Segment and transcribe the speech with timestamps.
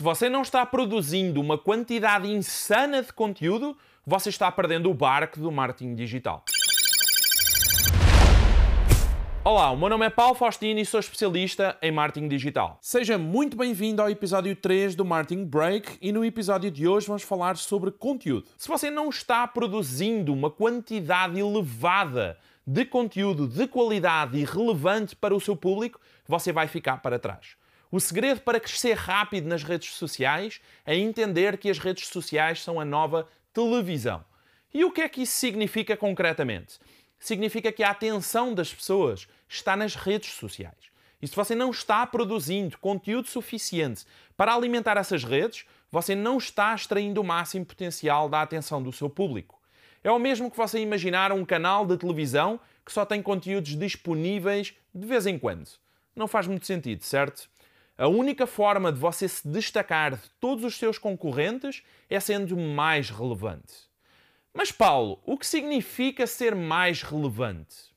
[0.00, 3.76] Se você não está produzindo uma quantidade insana de conteúdo,
[4.06, 6.42] você está perdendo o barco do marketing digital.
[9.44, 12.78] Olá, o meu nome é Paulo Faustino e sou especialista em marketing digital.
[12.80, 17.22] Seja muito bem-vindo ao episódio 3 do Marketing Break e no episódio de hoje vamos
[17.22, 18.46] falar sobre conteúdo.
[18.56, 25.34] Se você não está produzindo uma quantidade elevada de conteúdo de qualidade e relevante para
[25.34, 27.59] o seu público, você vai ficar para trás.
[27.92, 32.78] O segredo para crescer rápido nas redes sociais é entender que as redes sociais são
[32.78, 34.24] a nova televisão.
[34.72, 36.78] E o que é que isso significa concretamente?
[37.18, 40.76] Significa que a atenção das pessoas está nas redes sociais.
[41.20, 46.72] E se você não está produzindo conteúdo suficiente para alimentar essas redes, você não está
[46.72, 49.60] extraindo o máximo potencial da atenção do seu público.
[50.04, 54.74] É o mesmo que você imaginar um canal de televisão que só tem conteúdos disponíveis
[54.94, 55.68] de vez em quando.
[56.14, 57.50] Não faz muito sentido, certo?
[58.00, 63.10] A única forma de você se destacar de todos os seus concorrentes é sendo mais
[63.10, 63.74] relevante.
[64.54, 67.94] Mas, Paulo, o que significa ser mais relevante?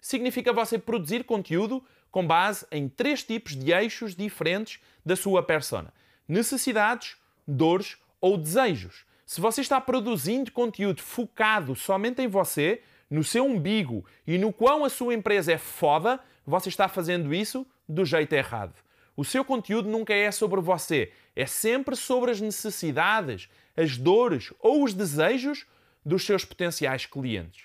[0.00, 5.92] Significa você produzir conteúdo com base em três tipos de eixos diferentes da sua persona:
[6.28, 7.16] necessidades,
[7.48, 9.04] dores ou desejos.
[9.26, 12.80] Se você está produzindo conteúdo focado somente em você,
[13.10, 17.66] no seu umbigo e no quão a sua empresa é foda, você está fazendo isso
[17.88, 18.85] do jeito errado.
[19.16, 24.84] O seu conteúdo nunca é sobre você, é sempre sobre as necessidades, as dores ou
[24.84, 25.64] os desejos
[26.04, 27.64] dos seus potenciais clientes.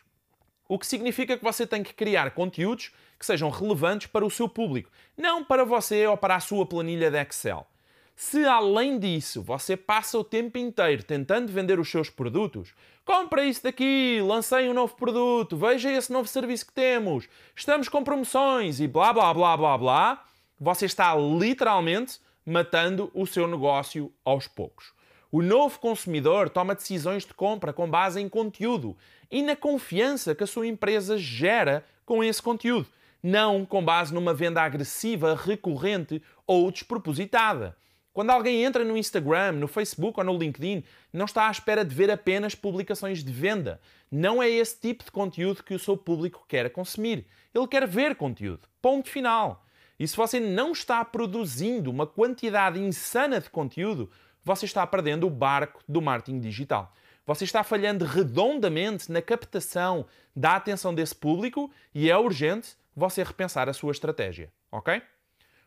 [0.67, 4.47] O que significa que você tem que criar conteúdos que sejam relevantes para o seu
[4.47, 7.67] público, não para você ou para a sua planilha de Excel.
[8.15, 13.63] Se além disso você passa o tempo inteiro tentando vender os seus produtos, compra isso
[13.63, 18.87] daqui, lancei um novo produto, veja esse novo serviço que temos, estamos com promoções e
[18.87, 20.25] blá blá blá blá blá,
[20.63, 24.93] você está literalmente matando o seu negócio aos poucos.
[25.31, 28.95] O novo consumidor toma decisões de compra com base em conteúdo
[29.31, 32.87] e na confiança que a sua empresa gera com esse conteúdo,
[33.23, 37.75] não com base numa venda agressiva, recorrente ou despropositada.
[38.13, 41.95] Quando alguém entra no Instagram, no Facebook ou no LinkedIn, não está à espera de
[41.95, 43.81] ver apenas publicações de venda.
[44.11, 47.25] Não é esse tipo de conteúdo que o seu público quer consumir.
[47.55, 48.67] Ele quer ver conteúdo.
[48.79, 49.65] Ponto final.
[50.01, 54.09] E se você não está produzindo uma quantidade insana de conteúdo,
[54.43, 56.91] você está perdendo o barco do marketing digital.
[57.23, 63.69] Você está falhando redondamente na captação da atenção desse público e é urgente você repensar
[63.69, 65.03] a sua estratégia, ok?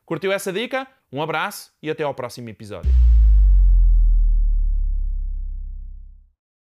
[0.05, 0.85] Curtiu essa dica?
[1.13, 2.91] Um abraço e até ao próximo episódio.